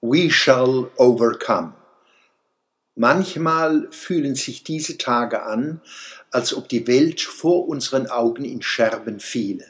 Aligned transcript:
We 0.00 0.30
shall 0.30 0.92
overcome. 0.96 1.74
Manchmal 2.94 3.88
fühlen 3.90 4.36
sich 4.36 4.62
diese 4.62 4.96
Tage 4.96 5.42
an, 5.42 5.80
als 6.30 6.54
ob 6.54 6.68
die 6.68 6.86
Welt 6.86 7.20
vor 7.20 7.66
unseren 7.66 8.06
Augen 8.06 8.44
in 8.44 8.62
Scherben 8.62 9.18
fiele. 9.18 9.66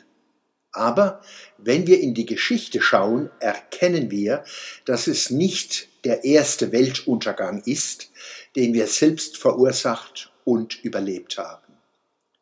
Aber 0.70 1.22
wenn 1.56 1.86
wir 1.86 1.98
in 2.00 2.12
die 2.12 2.26
Geschichte 2.26 2.82
schauen, 2.82 3.30
erkennen 3.40 4.10
wir, 4.10 4.44
dass 4.84 5.06
es 5.06 5.30
nicht 5.30 5.88
der 6.04 6.24
erste 6.24 6.72
Weltuntergang 6.72 7.62
ist, 7.64 8.10
den 8.54 8.74
wir 8.74 8.86
selbst 8.86 9.38
verursacht 9.38 10.30
und 10.44 10.84
überlebt 10.84 11.38
haben. 11.38 11.72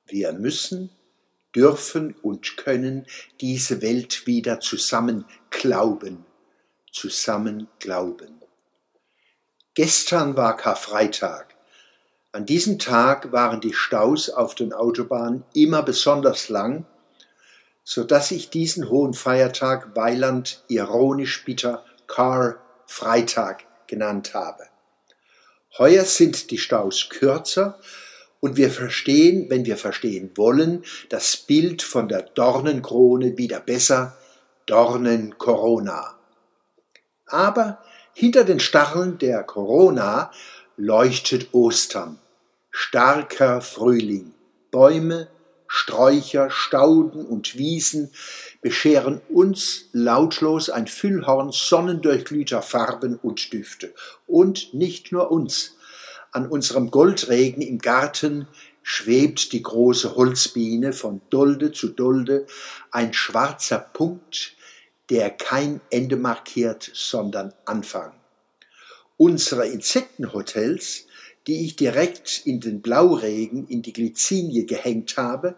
Wir 0.07 0.33
müssen, 0.33 0.91
dürfen 1.55 2.17
und 2.21 2.57
können 2.57 3.07
diese 3.41 3.81
Welt 3.81 4.27
wieder 4.27 4.59
zusammen 4.59 5.25
glauben 5.51 6.27
zusammen 6.97 7.69
glauben. 7.79 8.41
Gestern 9.75 10.37
war 10.37 10.57
Karfreitag. 10.57 11.55
An 12.33 12.47
diesem 12.47 12.79
Tag 12.79 13.33
waren 13.33 13.61
die 13.61 13.75
Staus 13.75 14.31
auf 14.31 14.55
den 14.55 14.73
Autobahnen 14.73 15.45
immer 15.53 15.83
besonders 15.83 16.49
lang, 16.49 16.87
so 17.85 18.03
dass 18.03 18.31
ich 18.31 18.49
diesen 18.49 18.89
hohen 18.89 19.13
Feiertag 19.13 19.95
Weiland 19.95 20.65
ironisch 20.69 21.45
bitter 21.45 21.85
Car 22.07 22.57
Freitag 22.87 23.65
genannt 23.87 24.33
habe. 24.33 24.65
Heuer 25.79 26.05
sind 26.05 26.51
die 26.51 26.59
Staus 26.59 27.09
kürzer 27.11 27.79
und 28.41 28.57
wir 28.57 28.71
verstehen, 28.71 29.51
wenn 29.51 29.67
wir 29.67 29.77
verstehen 29.77 30.31
wollen, 30.37 30.85
das 31.11 31.37
Bild 31.37 31.83
von 31.83 32.09
der 32.09 32.23
Dornenkrone 32.23 33.37
wieder 33.37 33.61
besser, 33.61 34.17
Dornen 34.65 35.37
Corona. 35.37 36.16
Aber 37.27 37.79
hinter 38.13 38.45
den 38.45 38.61
Stacheln 38.61 39.19
der 39.19 39.43
Corona 39.43 40.31
leuchtet 40.77 41.53
Ostern, 41.53 42.19
starker 42.71 43.61
Frühling. 43.61 44.33
Bäume, 44.71 45.29
Sträucher, 45.69 46.51
Stauden 46.51 47.27
und 47.27 47.57
Wiesen 47.57 48.11
bescheren 48.63 49.21
uns 49.29 49.87
lautlos 49.93 50.71
ein 50.71 50.87
Füllhorn 50.87 51.51
sonnendurchglühter 51.53 52.63
Farben 52.63 53.17
und 53.17 53.53
Düfte. 53.53 53.93
Und 54.27 54.75
nicht 54.75 55.13
nur 55.13 55.31
uns. 55.31 55.77
An 56.33 56.47
unserem 56.47 56.91
Goldregen 56.91 57.63
im 57.63 57.79
Garten 57.79 58.47
schwebt 58.83 59.53
die 59.53 59.63
große 59.63 60.15
Holzbiene 60.15 60.93
von 60.93 61.21
Dolde 61.31 61.73
zu 61.73 61.89
Dolde, 61.89 62.47
ein 62.91 63.13
schwarzer 63.13 63.79
Punkt 63.79 64.56
der 65.11 65.31
kein 65.31 65.81
Ende 65.91 66.17
markiert, 66.17 66.91
sondern 66.93 67.53
Anfang. 67.65 68.13
Unsere 69.17 69.67
Insektenhotels, 69.67 71.07
die 71.47 71.65
ich 71.65 71.77
direkt 71.77 72.43
in 72.45 72.61
den 72.61 72.83
Blauregen 72.83 73.67
in 73.69 73.83
die 73.83 73.93
Glycinie 73.93 74.67
gehängt 74.67 75.17
habe, 75.17 75.57